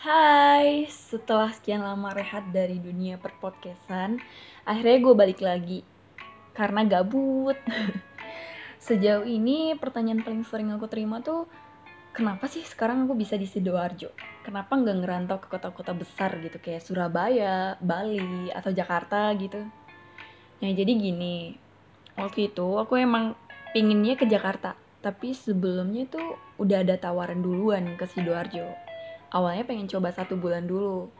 [0.00, 4.16] Hai, setelah sekian lama rehat dari dunia perpodcastan,
[4.64, 5.84] akhirnya gue balik lagi
[6.56, 7.60] karena gabut.
[8.88, 11.44] Sejauh ini pertanyaan paling sering aku terima tuh,
[12.16, 14.08] kenapa sih sekarang aku bisa di Sidoarjo?
[14.40, 19.60] Kenapa nggak ngerantau ke kota-kota besar gitu kayak Surabaya, Bali, atau Jakarta gitu?
[20.64, 21.60] Nah jadi gini,
[22.16, 23.36] waktu itu aku emang
[23.76, 28.88] pinginnya ke Jakarta, tapi sebelumnya tuh udah ada tawaran duluan ke Sidoarjo
[29.30, 31.10] awalnya pengen coba satu bulan dulu.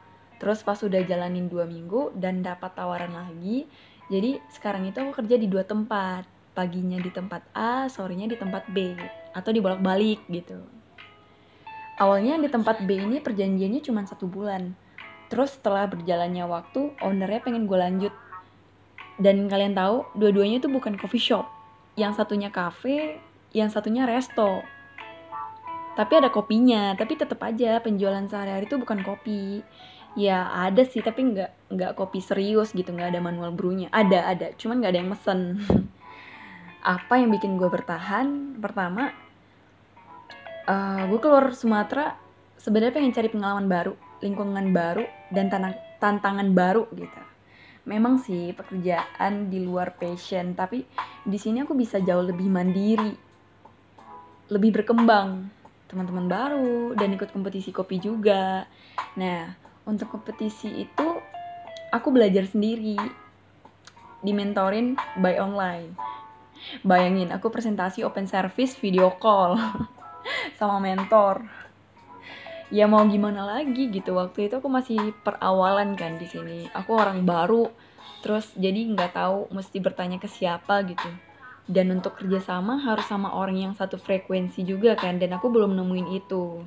[0.41, 3.69] Terus pas udah jalanin dua minggu dan dapat tawaran lagi
[4.11, 6.27] jadi sekarang itu aku kerja di dua tempat.
[6.51, 8.99] Paginya di tempat A sorenya di tempat B
[9.31, 10.59] atau dibolak-balik gitu.
[11.95, 14.75] Awalnya di tempat B ini perjanjiannya cuma satu bulan.
[15.31, 18.15] Terus setelah berjalannya waktu ownernya pengen gue lanjut.
[19.15, 21.47] Dan kalian tahu dua-duanya itu bukan coffee shop.
[21.95, 23.23] Yang satunya cafe
[23.55, 24.67] yang satunya resto
[25.99, 29.65] tapi ada kopinya tapi tetap aja penjualan sehari-hari itu bukan kopi.
[30.19, 33.91] Ya ada sih tapi nggak nggak kopi serius gitu nggak ada manual brewnya.
[33.95, 35.41] Ada ada cuman nggak ada yang mesen
[36.95, 38.59] apa yang bikin gue bertahan?
[38.59, 39.15] Pertama
[40.67, 42.15] uh, eh, gue keluar Sumatera
[42.59, 47.21] sebenarnya pengen cari pengalaman baru lingkungan baru dan tanang, tantangan baru gitu.
[47.89, 50.85] Memang sih pekerjaan di luar passion tapi
[51.25, 53.31] di sini aku bisa jauh lebih mandiri
[54.51, 55.60] lebih berkembang
[55.91, 58.63] teman-teman baru dan ikut kompetisi kopi juga.
[59.19, 59.51] Nah,
[59.83, 61.09] untuk kompetisi itu
[61.91, 62.95] aku belajar sendiri.
[64.23, 65.99] Dimentorin by online.
[66.87, 69.59] Bayangin, aku presentasi open service video call
[70.61, 71.43] sama mentor.
[72.71, 74.15] Ya mau gimana lagi gitu.
[74.15, 76.71] Waktu itu aku masih perawalan kan di sini.
[76.71, 77.67] Aku orang baru,
[78.23, 81.30] terus jadi nggak tahu mesti bertanya ke siapa gitu
[81.71, 86.09] dan untuk kerjasama harus sama orang yang satu frekuensi juga kan dan aku belum nemuin
[86.19, 86.67] itu.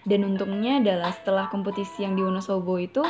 [0.00, 3.04] Dan untungnya adalah setelah kompetisi yang di Wonosobo itu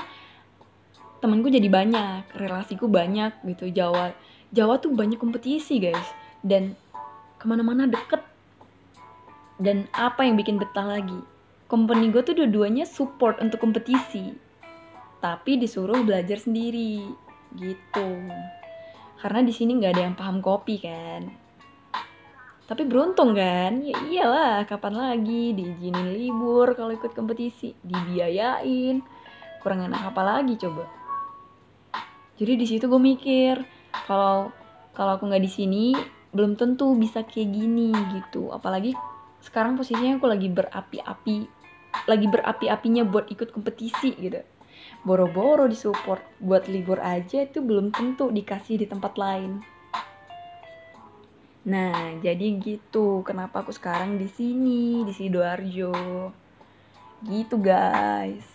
[1.23, 3.71] temanku jadi banyak relasiku banyak gitu.
[3.71, 4.11] Jawa
[4.51, 6.09] Jawa tuh banyak kompetisi guys.
[6.43, 6.75] Dan
[7.39, 8.27] ke mana-mana deket.
[9.63, 11.21] Dan apa yang bikin betah lagi?
[11.71, 14.35] Company gue tuh dua-duanya support untuk kompetisi.
[15.23, 17.07] Tapi disuruh belajar sendiri.
[17.55, 18.09] Gitu
[19.23, 21.29] karena di sini nggak ada yang paham kopi kan?
[22.67, 23.79] Tapi beruntung kan?
[23.83, 27.73] Ya iyalah kapan lagi diizinin libur kalau ikut kompetisi?
[27.81, 29.01] Dibiayain.
[29.63, 30.85] Kurang enak apa lagi coba?
[32.37, 33.63] Jadi di situ gue mikir
[34.05, 34.51] kalau
[34.93, 35.85] kalau aku nggak di sini
[36.35, 38.51] belum tentu bisa kayak gini gitu.
[38.51, 38.93] Apalagi
[39.41, 41.39] sekarang posisinya aku lagi berapi-api
[42.05, 44.43] lagi berapi-apinya buat ikut kompetisi gitu
[45.07, 49.63] boro-boro disupport buat libur aja itu belum tentu dikasih di tempat lain.
[51.67, 53.27] Nah, jadi gitu.
[53.27, 56.31] Kenapa aku sekarang di sini, di Sidoarjo.
[57.27, 58.47] Gitu, guys.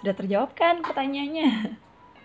[0.00, 1.76] Sudah terjawab kan pertanyaannya?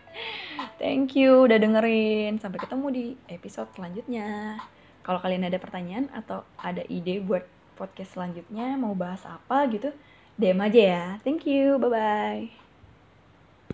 [0.80, 2.40] Thank you udah dengerin.
[2.40, 4.56] Sampai ketemu di episode selanjutnya.
[5.03, 7.44] Kalau kalian ada pertanyaan atau ada ide buat
[7.75, 9.90] podcast selanjutnya, mau bahas apa gitu,
[10.38, 11.06] DM aja ya.
[11.25, 11.75] Thank you.
[11.81, 12.60] Bye-bye.